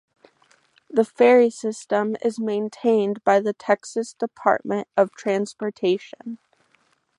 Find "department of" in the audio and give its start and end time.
4.13-5.11